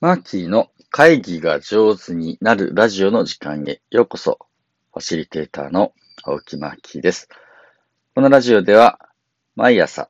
[0.00, 4.38] マーキーの会議が上手になるラジオの時間へようこそ。
[4.94, 5.92] ファシリテーターの
[6.22, 7.28] 青木マーキーです。
[8.14, 8.98] このラジオでは
[9.56, 10.08] 毎朝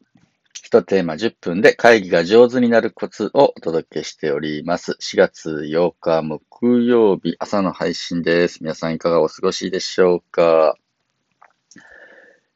[0.52, 4.92] 一テーマ10分で会議が上手になるコツをお届けしております。
[4.92, 8.62] 4月8日木曜日朝の配信です。
[8.62, 10.76] 皆さんいかがお過ごしでしょうか？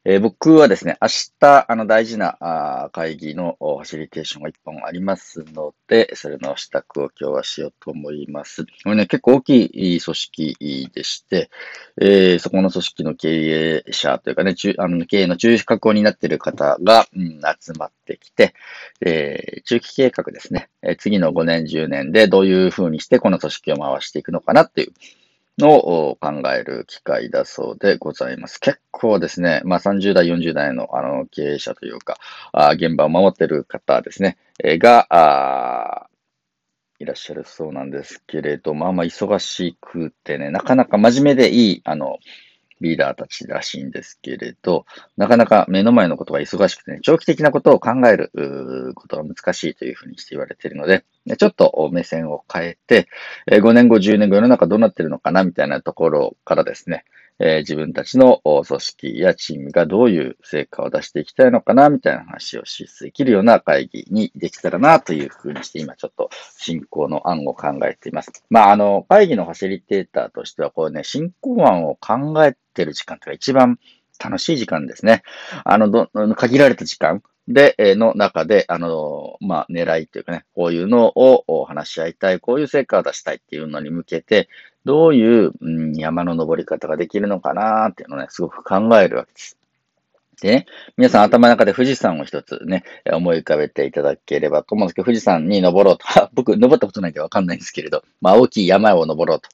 [0.07, 1.07] えー、僕はですね、明
[1.39, 8.65] 日、あの、大事なあ会議のファシリテーションが一本ありますので、それの支度を今日はしようと思います。
[8.83, 11.49] これね、結構大きい組織でして、
[11.99, 18.53] えー、そこの組織の経営者というかね、中あの経営の中核格になっている方が、うん、集まってきて、
[19.01, 24.93] えー、中期計画ですね、え次の5年、10年でどういうふうにしてこの組織を回していくのかなっていう、
[25.61, 28.59] を考える機会だそうでございます。
[28.59, 32.17] 結構ですね、まあ30代、40代のあの経営者というか、
[32.51, 36.07] あ現場を守っている方ですね、えー、が、あ
[36.99, 42.19] いらっしゃるそうなんですけれど、まあまあ忙しくてね、なかなか真面目でいい、あの、
[42.81, 44.85] リーダーたちらしいんですけれど、
[45.17, 51.05] なかなか目の前のことが忙しくてね、長期的なことを考えることが難しいというふうにして言われているので、
[51.37, 53.07] ちょっと目線を変えて、
[53.47, 57.05] 5年後、10年後世の中どうなってるのかなみたいなところからですね、
[57.39, 68.31] えー、自分たちの組織やチームがどういう成果を出していきたいのかな、みたいな話をしできるような会議にできたらな、というふうにして、今ちょっと進行の案を考えています。
[68.49, 73.79] まあ、あの、会議のファシリテーターとしては、こうね、進行案を考えてる時間というのが一番
[74.23, 75.23] 楽しい時間ですね。
[75.63, 84.49] あの、ど限られた時間で、えの中で、あの、まあ、狙いというかね、こういうのを話し合いたい、こういう成果を出したいっていうのに向けて、
[84.83, 89.57] どういう、うん、山の登り方ができるのかなっていうのをね、すごく考えるわけです。
[90.41, 90.65] でね、
[90.97, 96.05] 皆さん頭の中で富士山を一つね、思い浮かべていただければと思うんですけど、富士山に登ろうと。
[96.33, 99.49] 僕、登ったことないんでわかんないんですけれど、まあ、大きい山を登ろうと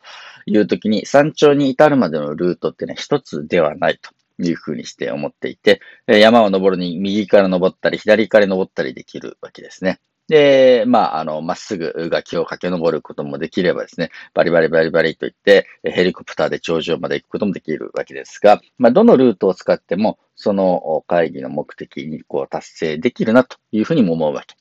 [0.46, 4.10] いうときに、山頂に至るまでのルートってね、一つではないと。
[4.50, 10.00] いうふうにして思っていて、山を登るに右から登ったり、左から登ったりできるわけですね。
[10.28, 24.56] で、まあ、あの、まっすぐ崖を駆け上ることもできればですね、バリバリバリバリといって、ヘリコプターで頂上まで行くこともできるわけですが、まあ、どのルートを使っても、その会議の目的にこう達成できるなというふうにも思うわけ。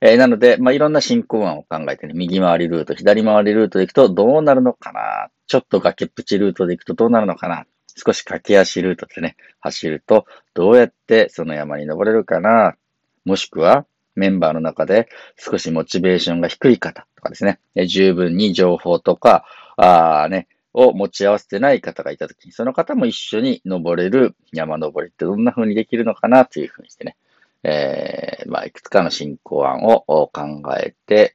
[0.00, 7.66] えー、なので、まあ、いろんな進行案を考えてね、右回りルート、左回りルートで行くとどうなるのかなちょっと崖っぷちルートで行くとどうなるのかな
[7.98, 12.76] 少し駆け足ルートでね、走るとどうやってその山に登れるかな？
[13.24, 19.44] もしくは、メンバーの中で少しモチベーションが低い方とかですね、十分に情報とか、
[19.76, 27.16] あね、を持ち合わせてない方がいたときに、その方も一緒に登れる山登りってどんな風にできるのかなというふうにしてね、
[27.62, 31.34] えー、まあ、いくつかの進行案を考えて、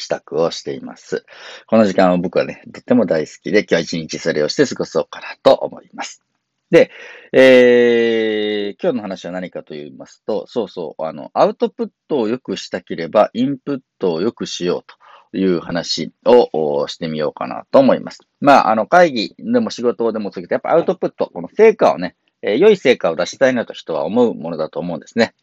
[0.00, 1.24] 支度をしています。
[1.66, 6.22] この時間は僕はね、とっても大好きで、今日は一日それをして過ごそうかなと思います。
[6.70, 6.90] で、
[7.32, 14.84] えー、今日の話は何かと言いますと、そうそう、あの、アウトプットを良くしたければ、インプットを良くしよう
[15.32, 18.20] という話をしてみようかなと思います。
[18.40, 25.34] まあ、あの、会議でも仕事でもすぎて、やっぱアウトプット、この成果をね、え、良い成果を出したいなと人は思うものだと思うんですね。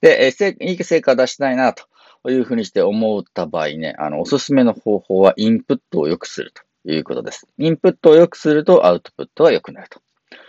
[0.00, 1.84] で、え、いい成果を出したいなと
[2.22, 7.46] というふうにして思った場合ね、あの、おすすめの方法はインプットを良くするということです。
[7.58, 10.00] インプットを良くするとアウトプットは良くなると。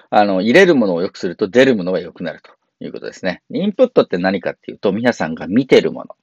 [0.09, 3.41] あの、入れるものを良くすると出るものが良くなるということですね。
[3.50, 6.16] インプットって何かっていうと、皆さんが見てるもの、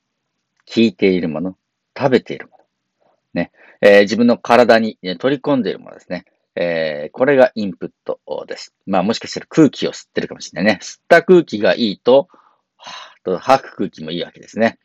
[0.69, 1.57] 聞いているもの、
[1.99, 3.51] 食べているもの、ね、
[3.81, 6.25] えー、自分の体に、ね、取り込んでいるものですね。
[6.55, 8.75] えー、これがインプットです。
[8.87, 10.81] まあもしかしたら空気を吸ってるかもしれないね。
[10.83, 12.29] 吸った空気がいいと、
[12.77, 14.79] はと吐く空気もいいわけですね。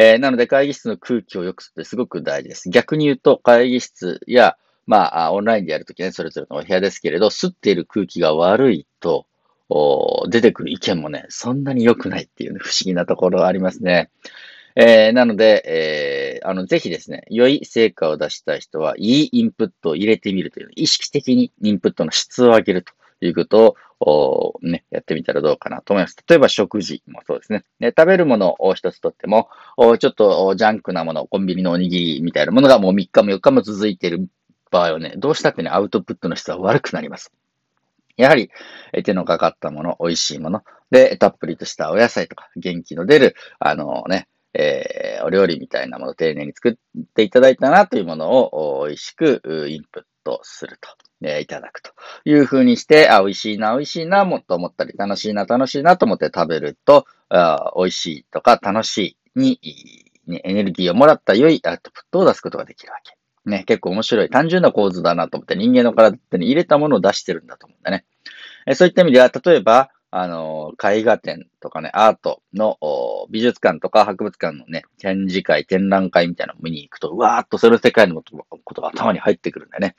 [0.00, 2.70] えー、なので会議室の空気を良くするってすごく大事です。
[2.70, 4.56] 逆に言うと会議室や
[4.88, 9.26] まあ、オンラインでやるときね、それぞれのお部屋ですけれど、吸っている空気が悪いと、
[10.28, 14.08] 出てくる意見もね、そんなに良くないっていう、ね、不思議なところありますね。
[14.76, 22.94] えー、なので、えー、あの、ぜひですね、良い成果を出したい人は、いいインプットを入れてみるという、意識的にインプットの質を上げると
[23.26, 26.16] いうことを、ね、やってみたらどうかなと思います。
[26.28, 27.64] 例えば食事もそうですね。
[27.80, 34.28] ね食べるものを一つとっても、ちょっとジャンクなもの、コンビニのおにぎりみたいなものがもう3日も4日も続いている
[34.70, 37.32] 場合はね、どうしたってね、アウトプットの質は悪くなります。
[38.16, 38.50] やはり、
[39.04, 50.88] 手のかかったもの、美味しいもの、で、たっぷりとしたお野菜とか、元気の出る、あのね、えー、お料理みたいなものを丁寧に作っていただいたなというものを美味しくインプットすると、
[51.22, 51.92] えー、いただくと
[52.24, 59.60] いうふうにして、あ、美味しいな、美味しいな、もっと思ったり、楽しいな、楽しいなと思って食べると、あ美味しいとか楽しいに
[60.28, 63.16] ね、エネルギーをもらった良いアウトプットを出すことができるわけ。
[63.48, 68.04] ね、結構面白い、単純な構図だなと思って人間の体に、入れたものを出してるんだと思うんだね。
[68.66, 72.78] えそういった意味では、例えば、あの、絵画展とかね、アートの
[73.30, 78.22] 美術館とか博物館のね、展示会、展覧会みたいなのを見に行くと、うわーっとその世界の
[78.64, 79.96] ことが頭に入ってくるんだよね。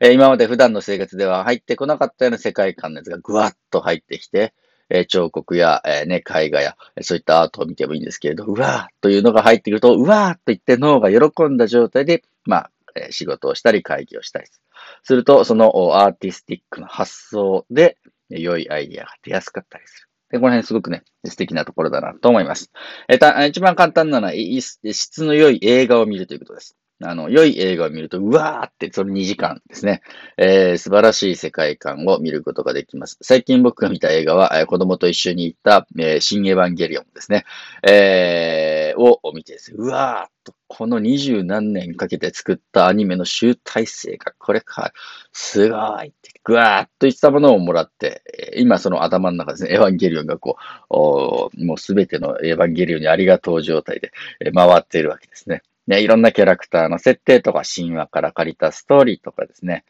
[0.00, 4.52] えー、今まで普段の生活では入ってこなかったような世界観のやつがぐわっと入ってきて、
[4.90, 14.62] え彫刻や、え、ね、絵画や、そういったアートを見てもいいんですけれど、うわーというのが入ってくると、うわーっと言って脳が喜んだ状態で、まあ、え仕事をしたり会議をしたりする。
[15.02, 15.72] すると、その
[16.02, 17.96] アーティスティックな発想で、
[18.40, 20.08] 良いアイディアが出やすかったりする。
[20.32, 22.70] で、この辺すごくね、素敵なところだなと思います。
[23.08, 26.76] えた、一番簡単なのは、質の良い映画を見るということです。
[27.04, 30.02] あの、良い映画を見ると、うわーって、その2時間ですね、
[30.38, 33.18] えー、素晴らしい世界観を見ることができます。
[33.22, 37.44] 最近僕が見た映画は、え、子供と一緒に行った、えー、新エヴァンゲリオンですね、
[37.86, 44.94] えー、を見てです、うわーっと、この二十何年かけて作ったアニメの集大成がこれか、
[45.30, 48.22] すごいって、ぐわーっといったものをもらって、
[48.56, 50.56] 今その頭の中ですね、エヴァンゲリオンがこ
[50.88, 54.12] う、もうすべてのエヴァンゲリオンにありがとう状態で
[54.54, 55.60] 回っているわけですね。
[55.88, 59.84] ね、いろんなキャラクターの設定とか神話から借りたストーリーとかですね、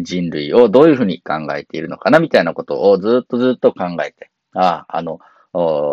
[0.00, 5.20] 人類をどういうふうに考えているのかなみたいなことをずっとずっと考えて、ああ、あの、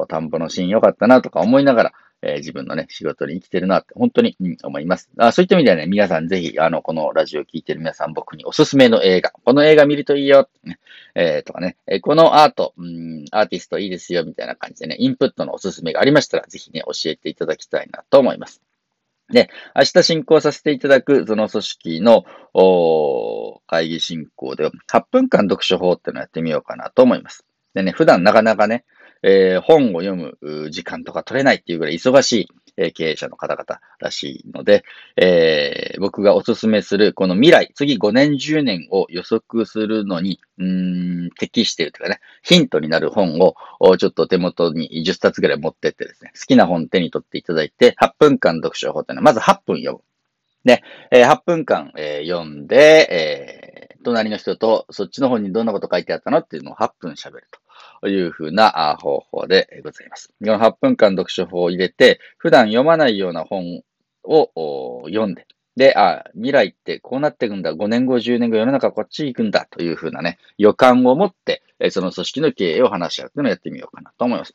[0.08, 5.10] 田んぼのシーン良かったなとか思いながら、えー、自分のね、仕事に生きてるなって本当に、うん、思います。
[5.18, 10.80] あそういった意味ではね、皆さんぜひ、あの、このラジオを聴いてる皆さん僕におすすめの映画、この映画見るといいよ、ね、
[11.16, 18.62] えー、とかね、え、このアート、うん、アーティストいいですよ、みたいな感じでね、インプットのおすすめがありましたら、ぜひね、教えていただきたいなと思います。
[19.32, 22.26] で、明日進行させていただく、その組織の
[23.68, 27.46] 会議進行で、8分間読書法っていうのをやってみようかなと思います。
[27.76, 28.86] でね、普段なかなかね、
[29.24, 32.50] えー、本を読む時間とか取れないっていうぐらい忙しい、
[32.94, 34.84] 経営者の方々らしいので、
[35.18, 50.00] えー、僕がおすすめするこの未来、次5年10年を予測するのに、うん、適しているというかね、ヒントになる本をちょっと手元に10冊ぐらい持ってってですね、好きな本手に取っていただいて、8分間読書法というのは、まず8分読む。
[50.66, 57.60] で、えー、8分間、えー、読んで、えー、隣の人とそっちの本にどんなこと書いてあったのっていうのを8分喋ると。
[58.02, 60.30] というふうな方法でございます。
[60.40, 63.84] この8分間読書法を入れて、普段読まないような本
[64.24, 65.46] を読んで、
[65.76, 67.74] で、あ、未来ってこうなっていくんだ。
[67.74, 69.66] 5年後、10年後、世の中こっち行くんだ。
[69.70, 74.52] というふうなね、予感を持って、その組織の経営を話し合うというのをやってみようかなと思います。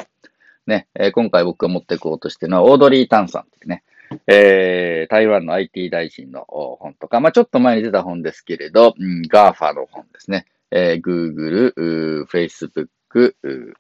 [0.67, 3.85] ね、今回僕が持っていこうとしているのは、オードリー・タンさんっていうね、
[4.27, 10.47] えー、台湾の IT 大臣の本とか、まあちょっと前に出た本ですけれど、うん、GAFA の本ですね。
[10.71, 12.89] えー、Google、Facebook、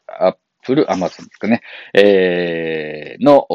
[0.06, 3.46] アップル、アマゾンですかね、えー、の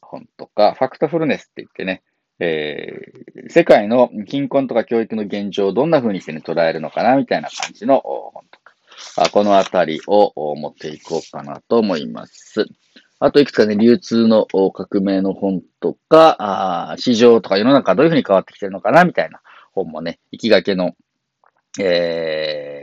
[0.00, 2.02] 本とか、ファクトフルネスって言ってね、
[2.40, 8.74] えー、世界の貧困とか教育の現状をどんな風にして、ね、捉えるのかなみたいな感じの本とか、
[9.16, 12.66] あこのあたりを持っていこうかなと思います。
[13.20, 16.36] あといくつかね、流通の革命の本とか、
[16.90, 19.40] あ市場とか世の中どういう風に変わってきてるのかなみたいな
[19.72, 20.92] 本もね、行きがけの、
[21.80, 22.73] えー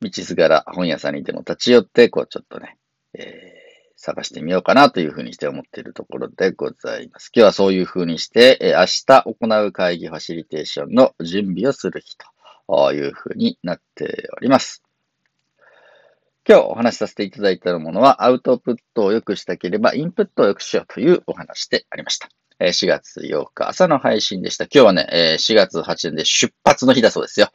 [0.00, 2.76] 道すがら本屋さんにでも立ち寄って、こうちょっとね、
[3.14, 7.30] えー、探してみようかなというふうにして思っているところでございます。
[7.34, 12.16] 今日はそういうふうにして、えー、明日行う会議ファシリテーションの準備をする日
[12.68, 14.82] というふうになっております。
[16.48, 22.28] 今日お話しさせていただいたものは、アウトプットを良くしたければ、インプットを良くしようというお話でありました。
[22.60, 24.64] 4月8日朝の配信でした。
[24.64, 27.48] 今日はね、4月8日で出発の日だそうですよ。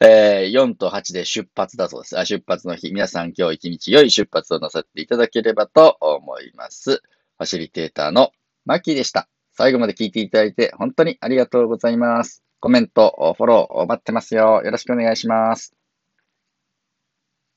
[0.00, 2.14] 4と8で出発だそうです。
[2.24, 2.92] 出発の日。
[2.92, 6.90] 皆さん今日一日良い出発をなさっていただければと思います。
[6.92, 8.30] ファシリテーターの
[8.64, 9.28] マッキーでした。
[9.54, 12.44] 最後まで聞いていただいて本当にありがとうございます。
[12.60, 14.62] コメント、フォロー待ってますよ。
[14.62, 15.77] よろしくお願いします。